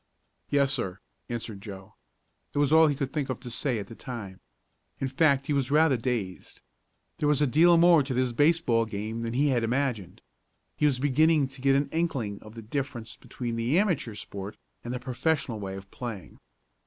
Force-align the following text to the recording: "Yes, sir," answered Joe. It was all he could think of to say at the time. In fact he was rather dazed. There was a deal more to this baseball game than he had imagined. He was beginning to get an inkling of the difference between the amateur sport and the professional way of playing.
"Yes, 0.49 0.73
sir," 0.73 0.97
answered 1.29 1.61
Joe. 1.61 1.93
It 2.55 2.57
was 2.57 2.73
all 2.73 2.87
he 2.87 2.95
could 2.95 3.13
think 3.13 3.29
of 3.29 3.39
to 3.41 3.51
say 3.51 3.77
at 3.77 3.85
the 3.85 3.93
time. 3.93 4.39
In 4.99 5.07
fact 5.07 5.45
he 5.45 5.53
was 5.53 5.69
rather 5.69 5.95
dazed. 5.95 6.61
There 7.19 7.29
was 7.29 7.39
a 7.39 7.45
deal 7.45 7.77
more 7.77 8.01
to 8.01 8.13
this 8.15 8.33
baseball 8.33 8.85
game 8.87 9.21
than 9.21 9.33
he 9.33 9.49
had 9.49 9.63
imagined. 9.63 10.23
He 10.75 10.87
was 10.87 10.97
beginning 10.97 11.49
to 11.49 11.61
get 11.61 11.75
an 11.75 11.87
inkling 11.89 12.41
of 12.41 12.55
the 12.55 12.63
difference 12.63 13.15
between 13.15 13.57
the 13.57 13.77
amateur 13.77 14.15
sport 14.15 14.57
and 14.83 14.91
the 14.91 14.99
professional 14.99 15.59
way 15.59 15.75
of 15.75 15.91
playing. 15.91 16.39